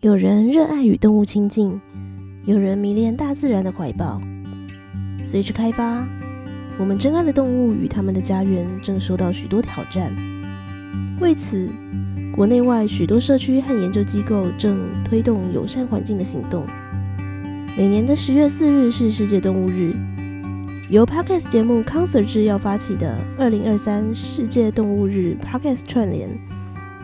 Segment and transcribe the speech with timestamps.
[0.00, 1.80] 有人热爱与动物亲近，
[2.44, 4.22] 有人迷恋大自然的怀抱。
[5.24, 6.06] 随着开发，
[6.78, 10.12] 我们珍爱的动物与他们的家园正受到许多挑战。
[11.20, 11.68] 为此，
[12.32, 16.64] 国内外许多社区和研究机构正推动友善环境的行动。
[17.76, 19.92] 每年的十月四日是世界动物日，
[20.90, 26.28] 由 Podcast 节目康 Sir 制药发起的二零二三世界动物日 Podcast 串联，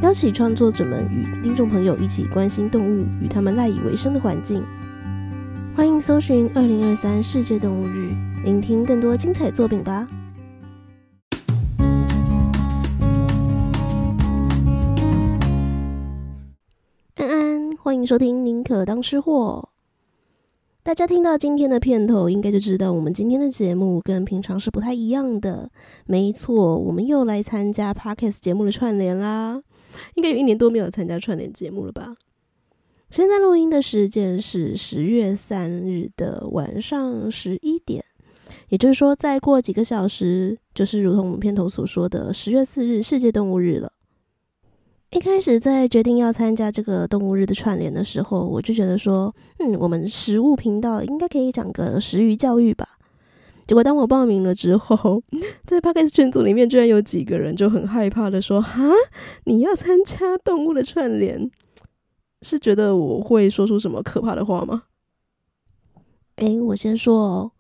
[0.03, 4.63] 邀请创作者们与听众朋友一起关心动物与他们赖以为生的环境。
[5.75, 8.13] 欢迎搜寻二零二三世界动物日，
[8.45, 10.09] 聆听更多精彩作品吧。
[17.15, 19.69] 安安，欢迎收听《宁可当吃货》。
[20.83, 25.71] 大家听到今天的片头，应该就知道我们今天的节目跟平常是不太一样的。
[26.05, 29.61] 没错，我们又来参加 Podcast 节目的串联啦。
[30.15, 32.17] 应该有一年多没有参加串联节目了吧？
[33.11, 38.05] 现在录音的时间是十月三日的晚上十一点，
[38.71, 43.93] 也就是说，再过几个小时，就是如同我们片头所说的十月四日世界动物日了。
[45.11, 52.99] 一开始在决定要参加这个动物日的串联的时候，我就觉得说，嗯，我们食物频道应该可以讲个食鱼教育吧。
[53.67, 55.23] 结果当我报名了之后，
[55.65, 58.83] 在 Podcast 群组里面居然有几个人就很害怕的说：“哈，
[59.45, 61.51] 你要参加动物的串联？”
[62.43, 64.83] 是觉得我会说出什么可怕的话吗？
[66.37, 67.53] 诶，我先说哦，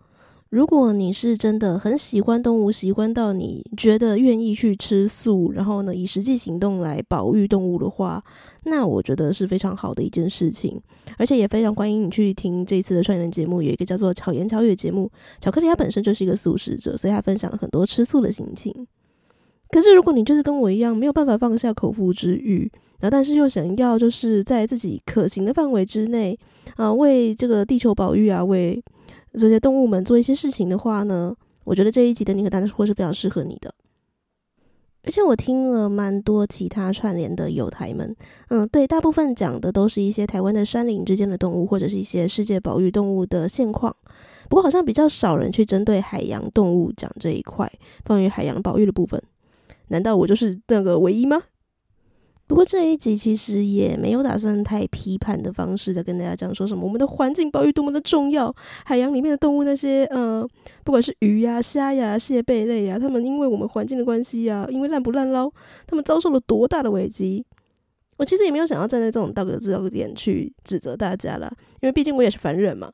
[0.54, 8.22] 如果你是真的很喜欢动物，喜欢到你觉得愿意去吃素，然后呢，以实际行动来保育动物的话，
[8.62, 10.80] 那我觉得是非常好的一件事情，
[11.18, 18.86] 而且也非常欢迎你去听这次的串联节目，有一个叫做巧言巧语的节目，巧克力它本身就是一个素食者，所以他分享了很多吃素的心情。
[19.70, 22.70] 可是如果你就是跟我一样，没有办法放下口腹之欲。
[23.00, 26.38] 然后，但是又想要就是在自己可行的范围之内
[26.76, 28.80] 啊，为这个地球保育啊，为
[29.38, 33.74] 这些动物们做一些事情的话呢，我觉得这一集的宁可当吃货是非常适合你的。
[35.06, 38.16] 而且我听了蛮多其他串联的友台们，
[38.48, 43.94] 嗯，对，大部分讲的都是一些台湾的山林之间的动物，或者是一些世界保育动物的现况。
[44.48, 47.70] 不过好像比较少人去针对海洋动物讲这一块
[48.02, 49.22] 关于海洋保育的部分。
[49.88, 51.42] 难道我就是那个唯一吗？
[52.46, 60.46] 不过这一集其实也没有打算太批判的方式在跟大家讲说什么我们的环境保育多么的重要，海洋里面的动物那些呃，
[60.84, 65.50] 不管是鱼呀、虾呀、蟹贝类呀，他们因为我们环境的关系呀，因为滥不滥捞，
[65.86, 67.46] 他们遭受了多大的危机。
[68.18, 71.50] 我其实也没有想要站在这种道德制高点去指责大家了，
[71.80, 72.92] 因为毕竟我也是凡人嘛。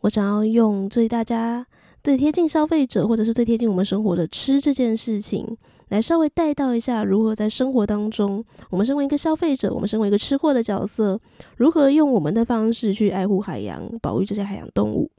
[0.00, 1.66] 我想要用最大家
[2.02, 5.56] 最贴近消费者，或者是最贴近我们生活的吃这件事情。
[5.88, 11.20] 来稍微带到一下，如何在生活当中，我们身为一个消费者，我们身为一个吃货的角色，
[11.56, 15.10] 如何用我们的方式去爱护海洋，保育这些海洋动物。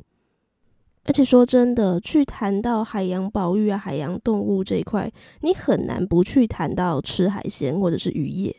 [1.06, 8.54] 而且说真的，去谈到海洋保育啊、海洋动物这一块，你很难不去谈到吃海鲜或者是渔业。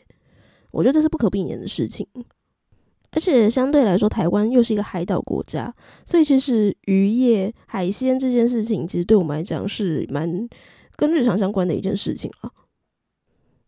[0.70, 2.06] 我觉得这是不可避免的事情。
[3.10, 5.74] 而且相对来说，台湾又是一个海岛国家，
[6.06, 10.48] 所以其实渔业、海鲜这件事情，其实对我们来讲是蛮。
[10.98, 12.50] 跟日常相关的一件事情啊，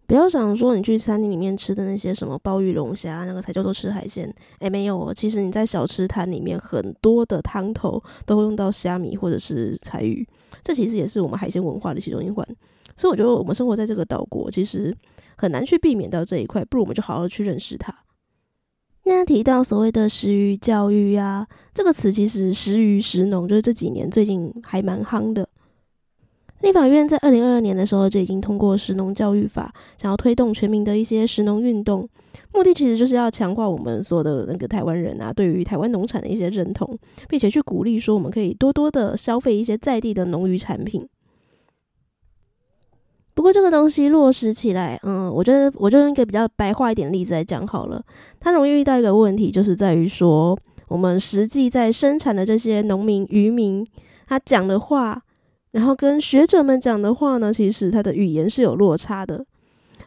[0.04, 4.34] 不要想说你去餐厅里面吃的那些什么鲍鱼龙虾，那个才叫做吃海鲜。
[4.58, 10.26] 哎，没有哦，其实你在小吃摊里面很多的汤头都会用到虾米或者是柴鱼，
[10.64, 12.44] 这其实也是我们海鲜文化的其中一环。
[12.96, 14.92] 所以我觉得我们生活在这个岛国，其实
[15.36, 17.96] 很难去避免到这一块，不如我们就好好的去认识它。
[19.04, 25.48] 那提到所谓的食鱼教育啊，这个词其实食鱼食农就是这几年最近还蛮夯的。
[26.60, 32.06] 立法院在二零二二年的时候就已经通过食农教育法，想要推动全民的一些食农运动，
[32.52, 36.98] 目的其实就是要强化我们所有的那个台湾人啊，对于台湾农产的一些认同，
[37.30, 41.08] 并且去鼓励说我们可以多多的消费一些在地的农渔产品。
[43.32, 48.04] 不过这个东西落实起来，嗯，我觉得我就用一个比较白话一点例子来讲好了。
[48.38, 50.58] 它容易遇到一个问题，就是在于说
[50.88, 53.86] 我们实际在生产的这些农民、渔民，
[54.26, 55.22] 他讲的话。
[55.72, 59.46] 然后跟学者们讲的话呢，其实他的语言是有落差的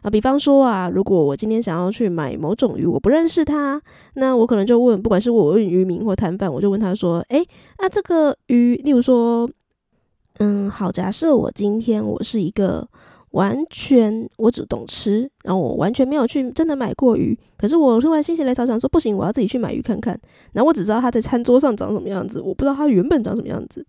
[0.02, 0.10] 啊。
[0.10, 3.80] 比方说啊，如果我今天想要去买某种鱼，我不认识它，
[4.14, 7.42] 那我可能就问，不管是我问渔民或摊贩，我就问他说：“诶，
[7.78, 9.48] 那这个鱼，例如说，
[10.38, 12.86] 嗯，好，假设我今天我是一个
[13.30, 20.20] 完全我只懂吃，然后我完全没有去真的买过鱼，可是我突然心血来潮想说，不行，我要自己去买鱼看看。
[20.52, 23.82] 然后我只知道它在餐桌上长什么样子，我不知道它原本长什么样子。”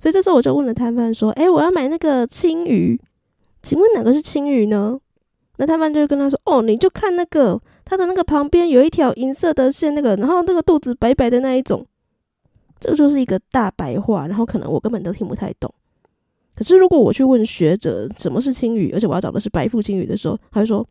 [0.00, 3.00] 所以这时候我就问了摊贩说：“诶，我要买那个青鱼，
[3.62, 4.98] 请问哪个是青鱼呢？”
[5.58, 11.86] 那摊贩就跟他说：“哦，你就看那个，它的那个旁边有一条银色的线，那个，然后那个肚子白白的那一种，
[12.80, 15.70] 这个就是一个大白话，然后可能我根本都听不太懂。
[16.56, 20.86] 可是如果我去问学者什么是青鱼，而且我要找的是白腹青鱼的时候，他就说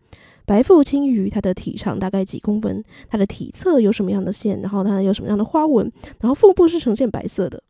[0.46, 7.62] 白腹青鱼它的体长大概几公分，它的体侧有什么样的线，然后它有什么样的花纹，然后腹部是呈现白色的，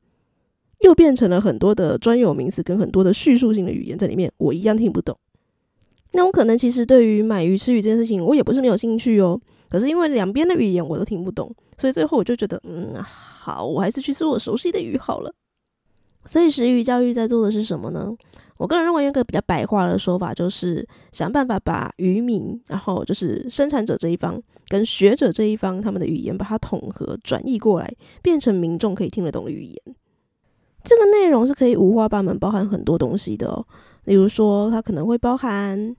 [0.81, 5.17] 又变成了很多的专有名词跟很多的叙述性的语言在里面，我一样听不懂。
[6.13, 9.39] 那我可能其实对于买鱼吃鱼这件事情，我也不是没有兴趣哦。
[9.69, 15.31] 可是因为两边的语言我都听不懂，所以最后我就觉得，嗯，好，我还是去吃我熟悉的鱼好了。
[16.25, 18.11] 所以食鱼教育在做的是什么呢？
[18.57, 29.75] 我个人认为，一个比较白话的说法就是想办法把渔民，然后就是生产者这一方跟学者这一方他们的语言，把它统合转译过来，变成民众可以听得懂的语言。
[30.83, 33.65] 这个内容是可以五花八门，包含很多东西的哦。
[34.05, 35.95] 例如说，它可能会包含。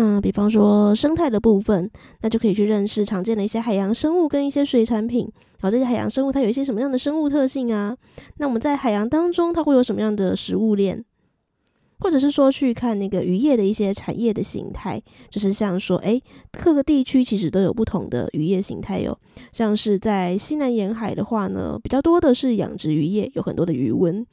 [0.00, 1.90] 嗯，比方说生态的部分，
[2.20, 5.28] 那就可以去认识常见的一些海洋生物跟一些水产品。
[5.60, 7.96] 然后这些海洋生物它有一些什么样的生物特性啊？
[8.36, 11.04] 那我们在海洋当中它会有什么样的食物链？
[12.00, 15.00] 或者是说去看那个渔业的一些产业的形态，
[15.30, 16.22] 就是像说，诶，
[16.52, 19.18] 各个地区其实都有不同的渔业形态哟。
[19.52, 24.24] 像是在西南沿海的话呢，比较多的是养殖渔业，有很多的鱼塭。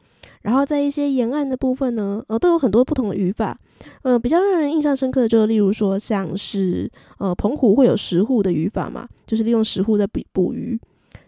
[0.42, 3.60] 然后在一些沿岸的部分呢，呃，都有很多不同的渔法，
[4.04, 10.80] 呃，比较让人印象深刻的，就是例如说像是呃澎湖会有石沪的渔法嘛，就是利用石沪在捕捕鱼，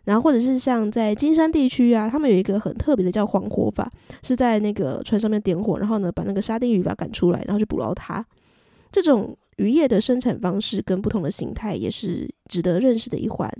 [0.07, 3.91] 然后或者是像在金山地区啊，他们有一个很特别的叫黄火法，
[4.23, 8.25] 是在那个船上面点火，然后呢把那个沙丁鱼把它赶出来，然后去捕捞它。
[8.89, 13.51] 这种渔业的生产方式跟不同的形态也是值得认识的一环。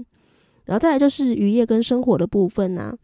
[0.63, 2.97] 然后再来就是渔业跟生活的部分呢、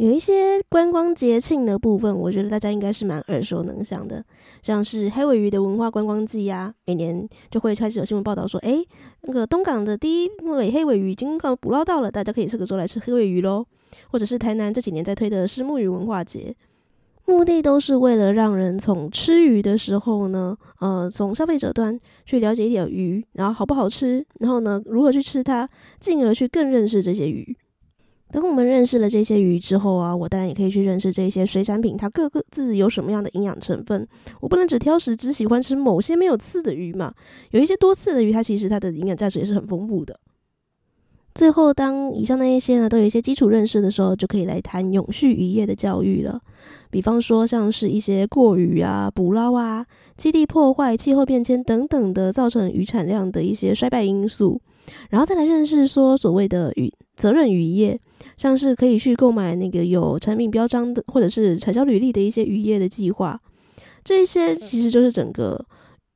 [0.00, 4.24] 有一些观光节庆的部分，我觉得大家应该是蛮耳熟能详的，
[4.62, 8.82] 像是黑尾鱼的文化观光季呀，每年就会开始有新闻报道说，诶，
[9.24, 13.66] 那个东港的第一尾黑尾鱼已经捕捞到了，大家可以这个时候来吃黑尾鱼喽。
[14.10, 16.56] 或者是台南这几年在推的虱目鱼文化节，
[17.26, 25.68] 目的都是为了让人从吃鱼的时候呢，呃，从消费者端去了解一点鱼，然后好不好吃，然后呢，如何去吃它，
[25.98, 27.54] 进而去更认识这些鱼。
[28.32, 34.06] 等我们认识了这些鱼之后啊，我当然也可以去认识这些水产品，它各个自有什么样的营养成分。
[34.40, 37.12] 我不能只挑食，只喜欢吃某些没有刺的鱼嘛。
[37.50, 40.18] 有一些多刺的鱼，它其实它的营养价值也是很丰富的。
[41.34, 46.40] 最后，当以上那一些呢都有一些基础认识的时候，就可以来谈永续渔业的教育了。
[46.90, 49.86] 比方说，像是一些过渔啊、捕捞啊、
[50.16, 54.60] 基地破坏、气候变迁等等的造成鱼产量的一些衰败因素，
[55.08, 58.00] 然后再来认识说所谓的鱼责任渔业。
[58.36, 63.40] 像是可以去购买那个有产品标章的，或者是产销履历的一些渔业的计划，
[64.02, 65.64] 这一些其实就是整个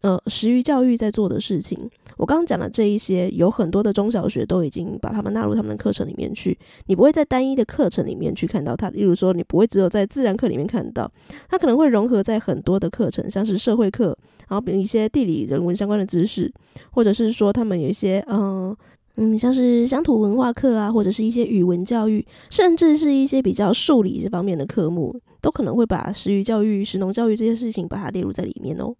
[0.02, 1.90] 呃食育教育在做的事情。
[2.16, 6.56] 我刚刚讲的这一些，有很多的中小学都已经把他们纳入他们的课程里面去。
[6.86, 11.10] 你不会在单一的课程里面去看到它，例如说你不会只有在自然课里面看到，
[11.48, 14.16] 它可能会融合在很多的课程，像是社会课，
[14.48, 16.52] 然后比如一些地理人文相关的知识，
[16.92, 18.76] 或者是说他们有一些嗯。
[19.16, 28.94] 嗯，像是乡土文化课啊，或者是一些语文教育，甚至是一些比较数理这方面的科目，都可能会把食鱼教育、食农教育这些事情把它列入在里面哦。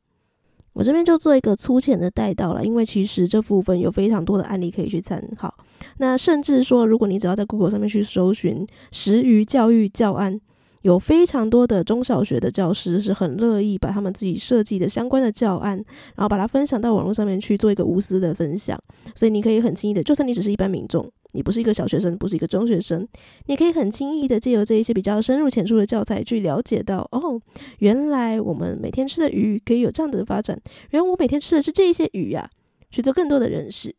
[0.73, 5.53] 我这边就做一个粗浅的带到了，因为其实这部分有非常多的案例可以去参考。
[5.99, 10.41] 那甚至说，如果你只要在 Google 上面去搜寻食鱼教育教案。
[10.85, 15.83] 有非常多的中小学的教师是很乐意把他们自己设计的相关的教案，
[16.15, 18.79] 然后把它分享到网络上面去做一个无私的分享。
[19.15, 23.09] 所以你可以很轻易的，就算你只是一般民众，你不是一个小学生，不是一个中学生，
[23.47, 27.41] 你可以很轻易的借由这一些比较深入浅出的教材去了解到，哦，
[27.79, 30.61] 原来我们每天吃的鱼可以有这样的发展，
[30.91, 32.51] 原来我每天吃的是这一些鱼呀，
[32.91, 33.95] 去做更多的认识。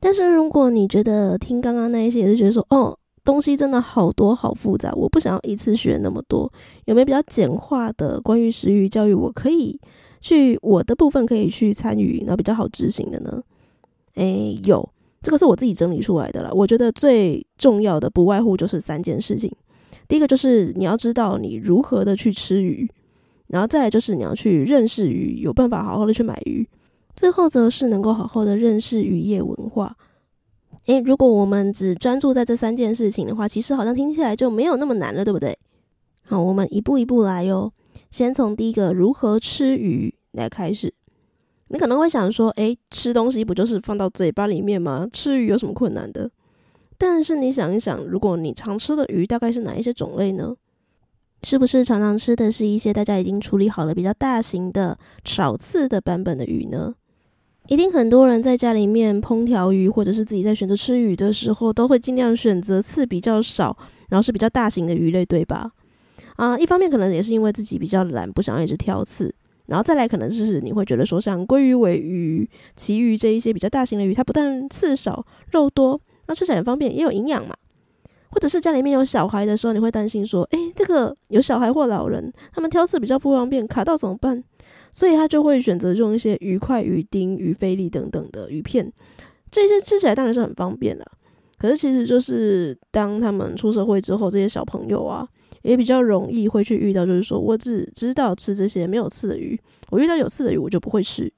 [0.00, 2.98] 但是如果你觉得听刚刚那一些也是觉得说，哦。
[3.26, 6.50] 东西真的好多好复杂，我不想要一次学那么多。
[6.84, 9.78] 有没有比较简化的关于食鱼教育，我可以
[10.20, 13.42] 去我的部分可以去参与，然后比较好执行的呢？
[14.14, 14.88] 诶，有，
[15.20, 16.50] 这个是我自己整理出来的啦。
[16.52, 19.50] 我觉得最重要的不外乎就是三件事情。
[20.08, 22.88] 第一个就是你要知道你如何的去吃鱼，
[23.48, 26.66] 然后再来就是你要去认识鱼，有办法好好的去买鱼。
[27.16, 29.96] 最后则是能够好好的认识渔业文化。
[30.86, 35.58] 诶，如果我们只专注在这三件事情的话，其实好像听起来就没有那么难了，对不对？
[36.24, 37.72] 好，我们一步一步来哟。
[38.10, 40.94] 先从第一个如何吃鱼来开始。
[41.68, 45.08] 你可能会想说，诶，吃东西不就是放到嘴巴里面吗？
[45.12, 46.30] 吃鱼有什么困难的？
[46.96, 50.54] 但是你想一想，如果你常吃的鱼大概是哪一些种类呢？
[51.42, 56.94] 是不是常常吃的是一些大家已经处理好了比较大型的炒刺的版本的鱼呢？
[57.68, 63.76] 一定很多人在家里面烹调鱼，或者是自己在选择吃鱼的时候，都会尽量选择刺比较少，
[64.08, 65.72] 然后是比较大型的鱼类，对吧？
[66.36, 69.34] 啊，一方面可能也是因为自己比较懒，不想一直挑刺，
[69.66, 77.54] 然后再来可能就是你会觉得说，像鲑鱼、尾鱼、旗鱼这一些比较大型的鱼，它不但刺少、肉多，那吃起来很方便，也有营养嘛。
[78.30, 84.44] 或者是家里面有小孩的时候，你会担心说，诶，这个有小孩或老人，他们挑刺比较不方便，卡到怎么办？
[84.96, 88.90] 所以他就会选择用一些鱼块、鱼丁、鱼菲力等等的鱼片，
[89.50, 91.04] 这些吃起来当然是很方便了。
[91.58, 95.28] 可是其实就是当他们出社会之后，这些小朋友啊，
[95.60, 99.60] 也比较容易会去遇到，就是说我只知道吃这些没有刺的鱼，
[99.90, 101.30] 我遇到有刺的鱼我就不会吃。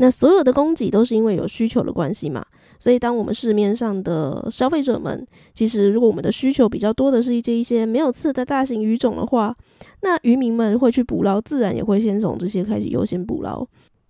[0.00, 2.44] 那所有的供给都是因为有需求的关系嘛。
[2.78, 9.54] 所以当我们市面上的消费者们，其实如果我们的需求比较多的是一些一些没有刺的大型鱼种的话，
[10.00, 13.66] 那渔民们会去捕捞，自然也会先从这些开始优先捕捞。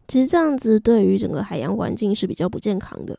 [0.06, 3.18] 其实这样子对于整个海洋环境是比较不健康的。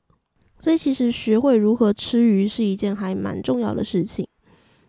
[0.61, 4.25] 所以其实学会如何吃鱼是一件还蛮重要的事情。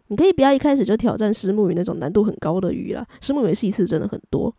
[0.09, 4.55] 你可以不要一开始就挑战石目鱼那种难度很高的鱼啦，石目鱼是一次真的很多。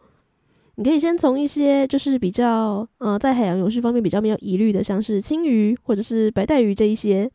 [0.75, 7.29] 你可以先从一些就是比较呃在海洋永续方面比较没有疑虑的，像是青鱼或者是白带鱼这一些，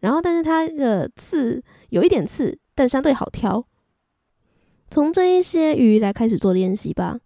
[0.00, 3.66] 然后但是它的刺有一点刺，但相对好挑。
[4.88, 7.18] 从这一些鱼来开始做练习吧。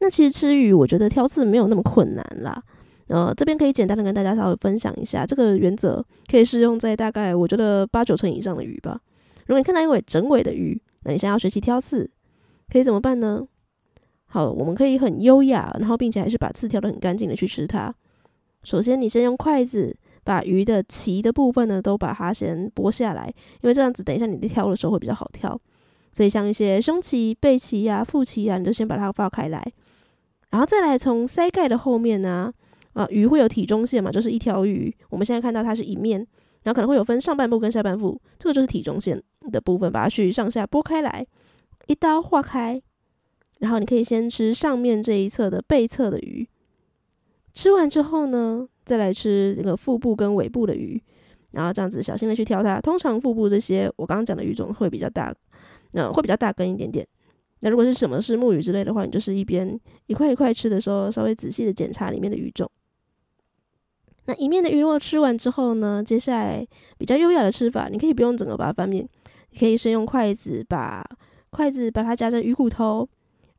[0.00, 2.62] 那其实吃鱼，我觉得挑刺没有那么困难啦。
[3.06, 9.00] 呃，这边可以简单的跟大家稍微分享一下，这个原则可以适用在大概我觉得八九成以上的鱼吧。
[9.46, 12.10] 如果你看到一尾整尾的鱼，那你想要学习挑刺，
[12.70, 13.46] 可以怎么办呢？
[14.28, 17.94] 好，我们可以很优雅，然后并且还是把刺挑得很干净的去吃它。
[18.62, 23.32] 首先，你先用筷子把鱼的鳍的部分呢，都把它先剥下来，
[23.62, 25.58] 因为这样子等一下你在挑的时候会比较好挑。
[26.12, 29.62] 所以像一些胸鳍、背鳍呀、腹鳍呀，你就先把它放开来，
[30.50, 32.52] 然后再来从鳃盖的后面呢，
[32.92, 34.94] 啊，鱼会有体中线嘛，就是一条鱼。
[35.10, 36.18] 我们现在看到它是一面，
[36.64, 41.24] 然后可能会有分上半部跟下半部，这个就是体中线的部分，把它去上下剥开来，
[41.86, 42.82] 一刀划开，
[43.58, 46.48] 然后你可以先吃上面这一侧的背侧的鱼，
[47.52, 51.02] 吃完之后呢，再来吃这个腹部跟尾部的鱼，
[51.52, 52.80] 然后这样子小心的去挑它。
[52.80, 55.34] 通常腹部这些我刚刚讲的鱼种会比较大。
[55.92, 57.08] 那会比较大根一点点。
[57.60, 62.70] 那如果是什么是木鱼之类的话，你就是一边一块一块吃的时候，稍微仔细的检查里面的鱼种。
[64.26, 66.62] 那一面的鱼肉吃完之后呢，接下来
[66.98, 69.08] 比较优雅的吃法，你可以不用整个把它翻面，
[69.48, 71.02] 你可以先用筷子把
[71.48, 73.08] 筷子把它夹着鱼骨头，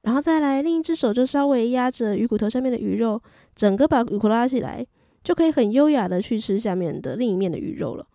[0.02, 3.22] 然后再来另一只手就稍微压着鱼骨头上面的鱼肉，
[3.56, 4.86] 整个把鱼骨拉起来，
[5.24, 8.08] 就可以很优雅的去吃下面的另一面的鱼肉了。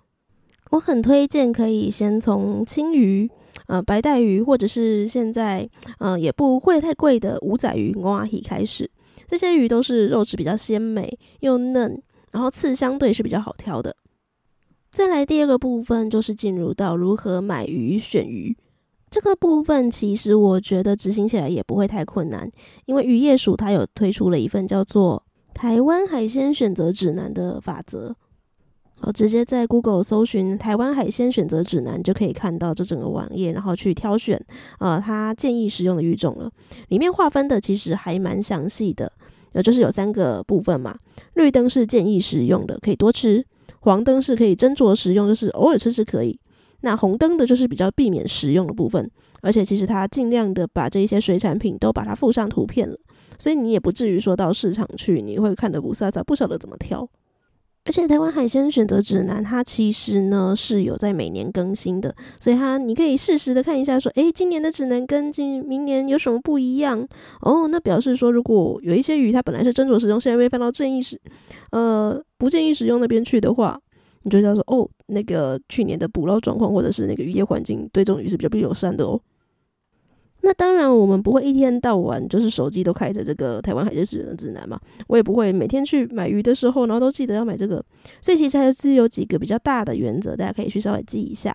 [0.71, 3.31] 我很推荐可以先从青鱼。
[3.67, 5.67] 呃，白带鱼或者是现在
[5.99, 8.91] 呃也不会太贵的五仔鱼、午仔鱼开始，
[9.29, 13.97] 这些鱼都是肉质比较鲜美又嫩，然后刺相对是比较好挑的。
[14.91, 18.55] 再来第二个部分就是进入到如何买鱼、选鱼
[19.15, 22.51] 这个部分，其实我觉得执行起来也不会太困难，
[22.85, 25.23] 因为渔业署它有推出了一份叫做
[25.57, 28.17] 《台湾海鲜选择指南》的法则。
[29.03, 34.45] 我直接在 Google 搜寻“台湾海鲜选择指南”，就可以看到这整个网页，然后去挑选
[34.81, 36.51] 呃，它建议使用的鱼种了。
[36.89, 39.13] 里面划分的其实还蛮详细的，
[39.53, 40.99] 呃，就是有三个部分嘛。
[41.35, 43.45] 绿灯是建议食用的，可以多吃；
[43.79, 46.37] 黄灯是可以斟酌食用，就是偶尔吃吃可以。
[46.85, 49.11] 那红灯的就是比较避免食用的部分，
[49.41, 52.97] 而且其实它尽量的把这一些水产品都把它附上图片了，
[53.39, 57.09] 所以你也不至于说到市场去，你会看得不飒飒，不晓得怎么挑。
[57.87, 67.07] 而且台湾海鲜选择指南，它其实呢是有在每年更新的，所以它你可以适时的看一下，说，诶，今年的指南跟今明年有什么不一样？
[67.43, 71.21] 哦，那表示说，如果有一些鱼它本来是斟酌食用，现在被放到建议食，
[71.73, 73.79] 呃，不建议食用那边去的话，
[74.23, 79.21] 你就知道说，哦，那个去年的捕捞状况或者是那个渔业环境对这种鱼是比较不友善的哦。
[80.47, 84.79] 那当然，我们不会一天到晚就是手机都开着这个台湾海鲜选择指南嘛。
[85.07, 87.83] 我也不会每天去买鱼的时候，然后都记得要买这个。
[88.21, 91.55] 所以其实还是有几个比较大的原则，大家可以去稍微记一下。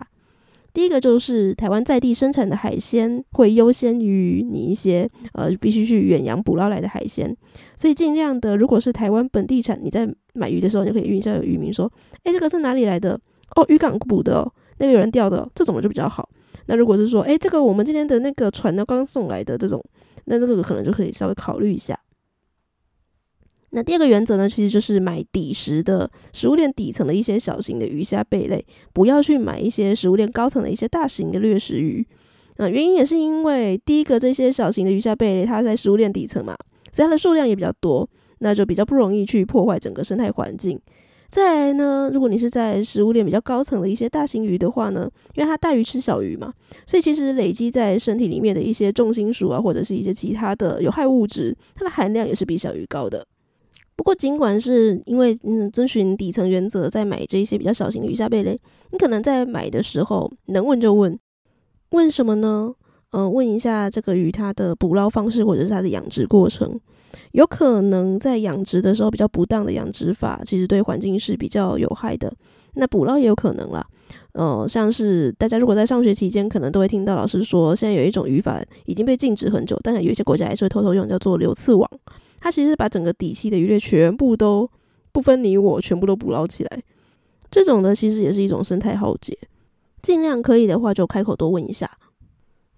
[0.74, 7.38] 第一个就是台湾在地生产的海鲜会优先于你一些呃必须去远洋捕捞来的海鲜。
[7.78, 11.92] 所以尽量的，如果是台湾本地产，你在买鱼的时候，你就可以问一下渔民说
[12.26, 13.20] ：“诶，这个是哪里来的？
[13.56, 16.30] 哦，渔港捕的哦，那个有人钓的哦，这种就比较好。”
[16.68, 19.84] 那如果是说，诶，这个我们今天的那个船呢，刚送来的这种，
[20.26, 22.00] 那这个可能就可以稍微考虑一下。
[23.72, 32.06] 那第二个原则呢，其实就是买底食的食物链底层的一些小型的鱼虾贝类，不要去买一些食物链高层的一些大型的掠食鱼。
[32.58, 36.56] 啊，原因也是因为第一个，这些小型的鱼虾贝类它在食物链底层嘛，
[36.92, 38.08] 所以它的数量也比较多。
[38.40, 40.80] 那就比较不容易去破坏整个生态环境。
[41.30, 46.52] 再来呢，如果你是在食物链比较高层的一些大型鱼的话呢，因为它大鱼吃小鱼嘛，
[46.88, 53.26] 所以其实累积在身体里面的一些重金属啊，或者是一些其他的有害物质，它的含量也是比小鱼高的。
[53.96, 58.60] 不过，尽管是因为嗯遵循底层原则在买这一些比较小型的鱼虾贝类，
[58.92, 61.20] 你可能在买的时候能问就问，
[61.92, 62.74] 问什么呢？
[63.12, 66.80] 呃，问一下这个鱼它的捕捞方式或者是它的养殖过程。
[67.32, 72.32] 有可能在养殖的时候比较不当的养殖法，其实对环境是比较有害的。
[72.74, 73.84] 那捕捞也有可能啦，
[74.34, 81.90] 呃，像是大家如果在上学期间，可能都会听到老师说，现在有一种渔法已经被禁止很久，但是有一些国家还是会偷偷用，叫做流刺网。
[82.40, 84.70] 它其实是把整个底栖的鱼类全部都
[85.12, 86.84] 不分你我，全部都捕捞起来。
[87.50, 89.36] 这种呢，其实也是一种生态浩劫。
[90.02, 91.90] 尽量可以的话，就开口多问一下。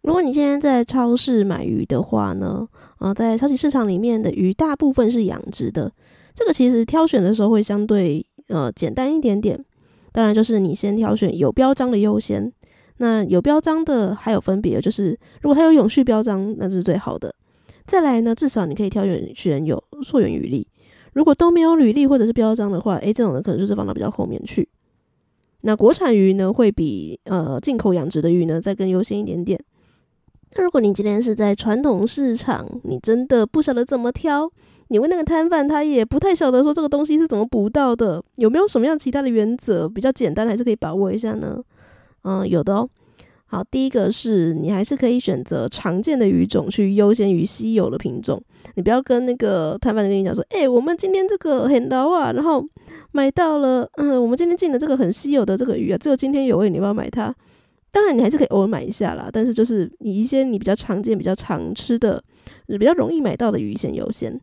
[0.01, 2.67] 如果你现在在超市买鱼的话呢，
[2.98, 5.91] 啊，在超级市场里面的鱼大部分是养殖的，
[6.34, 9.63] 这个其实挑选的时候会相对呃简单一点点。
[10.12, 12.51] 当然，就是你先挑选有标章的优先。
[12.98, 17.34] 那有标章的还有分别，就是如果它有永续标章，那是最好的。
[17.86, 20.67] 再来呢，至少你可以挑选选有溯源履历。
[21.13, 24.70] 如果都没有履历或者是标章的话，诶，这种的可能就是放到比较后面去。
[25.62, 29.60] 那国产鱼呢，会比呃进口养殖的鱼呢再更优先一点点。
[30.55, 34.51] 那如果你今天是在传统市场，你真的不晓得怎么挑，
[34.89, 41.62] 你问那个摊贩，他也不太晓得说这个东西是怎么捕到的，有没有什么样其他的原则比较简单，还是可以把握一下呢？
[42.24, 42.89] 嗯，有的哦。
[43.46, 48.41] 好，第一个是你还是可以选择常见的鱼种去优先于稀有的品种，
[48.75, 52.65] 你不要跟那个摊贩跟你讲说，诶、我们今天这个很老啊，然后
[53.12, 57.34] 买到了，嗯，我们今天进的这个很稀有的这个鱼啊，只有今天有，喂你要不要买它？
[57.92, 62.24] 当然，你还是可以偶尔买一下啦，但是就是以一些你比较常见、比较常吃的、
[62.68, 64.40] 比较容易买到的鱼先优先。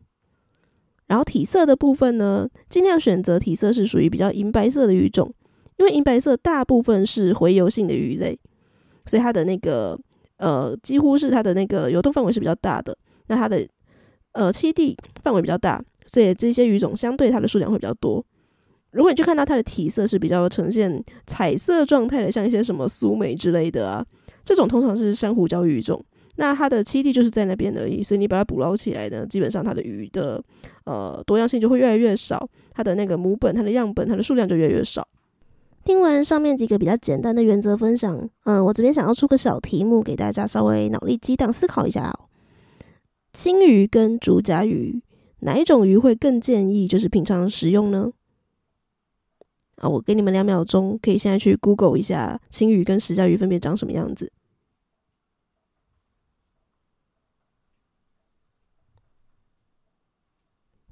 [1.07, 5.33] 然后体色的部分呢，尽量选择体色是属于比较银白色的鱼种，
[5.77, 8.39] 因为银白色大部分是洄游性的鱼类，
[9.07, 9.99] 所以它的那个
[10.37, 13.67] 呃几乎是它的那个游动范围是比较大的，那它的
[14.33, 18.23] 呃栖地范围比较大，所以这些鱼种相对它的数量会比较多。
[18.91, 24.05] 如果你去看到它的体色是比较呈现彩色状态的，像一些什么苏眉之类的啊，
[24.43, 26.03] 这种通常是珊瑚礁鱼种。
[26.37, 30.41] 那它的栖地就是在那边而已，所以你把它捕捞起来呢，基本上它的鱼的
[30.85, 35.05] 呃多样性就会越来越少，它的那个母本、它的样本、它的数量就越来越少。
[35.83, 42.29] 听完上面几个比较简单的原则分享，嗯、我这边想要出个小题目给大家稍微脑力激荡思考一下哦。
[43.33, 45.01] 鯖鱼跟竹筴鱼，
[45.41, 48.11] 哪一种鱼会更建议就是平常食用呢？
[49.79, 54.31] 啊，我给你们两秒钟，可以现在去 Google 一下青鱼跟石甲鱼分别长什么样子。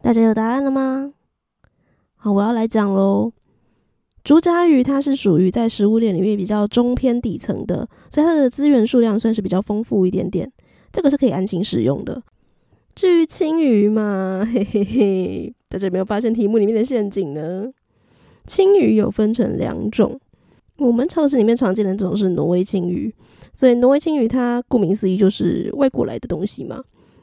[0.01, 1.13] 大家有答案了吗？
[2.15, 3.33] 好，我要来讲喽。
[4.23, 10.51] 竹筴鱼它是属于在食物链里面比较中偏底层的，所以它的资源数量算是比较丰富一点点，
[10.91, 12.23] 这个是可以安心使用的。
[12.95, 17.71] 至于青鱼嘛，嘿嘿嘿，大家有没有发现题目里面的陷阱呢？
[18.47, 20.19] 青鱼有分成两种，
[20.77, 23.13] 我们超市里面常见的这种是挪威青鱼，
[23.53, 26.81] 所以挪威青鱼它顾名思义就是外国来的东西嘛，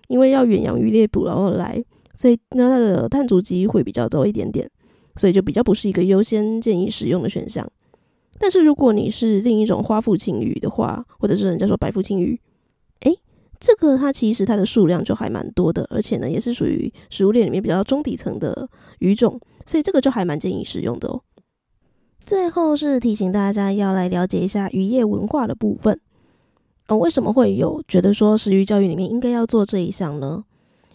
[0.08, 1.82] 因为要远洋渔猎捕捞而来，
[2.14, 4.70] 所以那它的碳足迹会比较多一点点，
[5.16, 7.66] 所以就比较不是一个优先建议使用的选项。
[8.38, 12.38] 但是如果你是另一种花腹青鱼的话，或者是人家说白腹青鱼，
[13.00, 13.16] 诶，
[13.58, 19.40] 这个它其实它的数量就还蛮多的，而且呢也是属于食物链里面比较中底层的鱼种。
[19.66, 21.22] 所以这个就还蛮建议使用的哦。
[22.24, 26.00] 最后是提醒大家要来了解一下渔业文化的部分。
[26.86, 30.44] 呃，为什么会有觉得说食鱼教育里面应该要做这一项呢？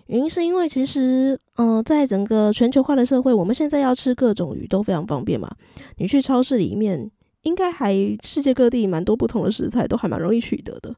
[0.08, 5.49] 原因是因为其实，呃，在整个全球化的社会，我们现在要吃各种鱼都非常方便嘛。
[5.97, 7.12] 你去超市里面，
[7.43, 10.95] 应该还世界各地蛮多不同的食材都还蛮容易取得的。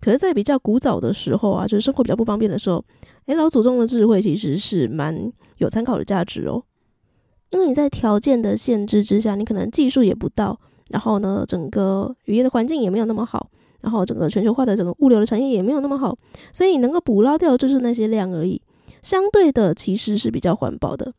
[0.00, 2.84] 可是，在比较古早的时候啊，就是生活比较不方便的时候，
[3.26, 6.62] 诶，老祖宗的智慧其实是蛮有参考的价值哦。
[7.54, 10.58] 因为你在条件的限制之下，你可能技术也不到，
[10.90, 13.48] 然后呢，整个渔业的环境也没有那么好，
[13.80, 16.18] 然后整个全球化的整个物流的产业也没有那么好，
[16.52, 18.60] 所以你能够捕捞掉就是那些量而已。
[19.00, 21.14] 相对的，其实是比较环保的。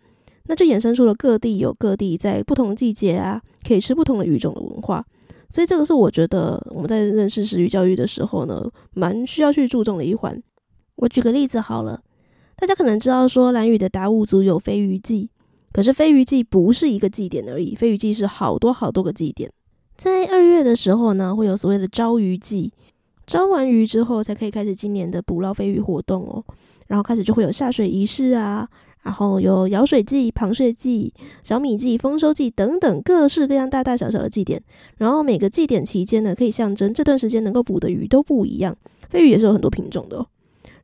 [0.48, 5.06] 那就衍生出了各地有各地在不同季节啊，可以吃不同的鱼种的文化。
[5.50, 10.44] 所以这个是我觉得我们在认识食鱼教育的时候呢，蛮需要去注重的一环。
[10.98, 12.02] 我举个例子好了，
[12.58, 15.30] 大家可能知道说蓝屿的达悟族有飞鱼祭。
[15.76, 19.52] 可是飞鱼祭不是一个祭典而已，飞鱼祭是好多好多个祭典。
[19.98, 22.72] 在二月的时候呢，会有所谓的招鱼祭，
[23.28, 26.42] 招完鱼之后才可以开始今年的捕捞飞鱼活动哦。
[26.88, 28.66] 然后开始就会有下水仪式啊，
[29.04, 34.64] 然后有舀水祭、螃蟹祭、小米祭、丰收祭等等各式各样大大小小的祭典。
[34.96, 38.74] 然后每个祭典期间呢，可以象征这段时间能够捕的鱼都不一样。
[39.10, 40.28] 飞鱼也是有很多品种的哦。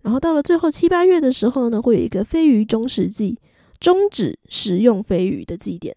[0.01, 3.37] 然后到了最后七八月的时候呢，会有一个飞鱼中食祭，
[3.81, 5.93] 终止食用飞鱼的祭典。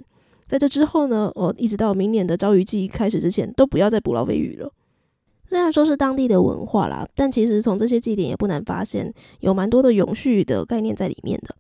[0.49, 4.73] 在这之后呢，哦，一直到明年的招鱼季开始之前，都不要再捕捞飞鱼了。
[5.49, 11.55] 虽然说是当地的文化啦，但其实从这些祭典也不难发现，有蛮多的永续的概念在里面的。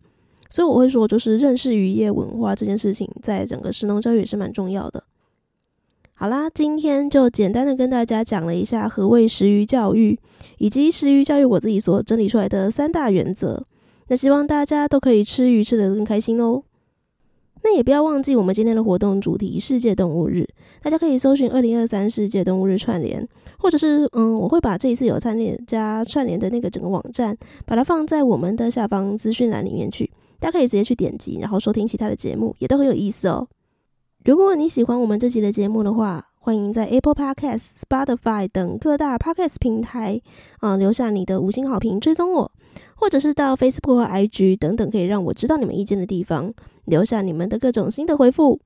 [0.50, 5.04] 所以我会说，就是认识渔业文化这件事情，在整个食农教育也是蛮重要的。
[6.14, 10.18] 好啦，今天就简单的跟大家讲了一下何谓食鱼教育，
[10.58, 13.66] 以及食鱼教育我自己所整理出来的三大原则。
[14.08, 16.62] 那希望大家都可以吃鱼吃得更开心哦。
[17.62, 20.46] 那也不要忘记我们今天的活动主题——世界动物日，
[20.82, 23.26] 大家可以搜寻二零二三世界动物日串联，
[23.58, 25.34] 或者是嗯，我会把这一次有参
[25.66, 30.10] 加串联的那个整个网站，把它放在我们的下方资讯栏里面去。
[30.38, 33.48] 大家可以直接去点击，然后收听其他的节目，也都很有意思哦。
[34.26, 40.20] 如果你喜欢我们这集的节目的话，欢迎在 Apple Podcast、Spotify 等各大 Podcast 平台
[40.58, 42.52] 啊、呃、留下你的五星好评，追踪我，
[43.04, 46.54] 或者是到 Facebook 或 IG 等等可以让我知道你们意见的地方，
[46.86, 48.58] 留下你们的各种新的回复。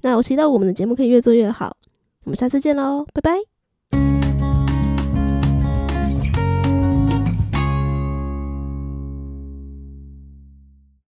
[0.00, 1.76] 那我期待我们的节目可以越做越好。
[2.24, 3.51] 我们下次见喽，拜拜。